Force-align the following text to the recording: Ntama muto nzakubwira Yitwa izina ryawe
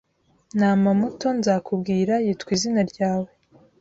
Ntama 0.57 0.89
muto 0.99 1.27
nzakubwira 1.39 2.13
Yitwa 2.25 2.51
izina 2.57 2.81
ryawe 2.91 3.29